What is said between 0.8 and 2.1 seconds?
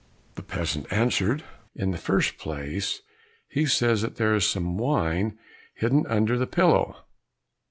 answered, "In the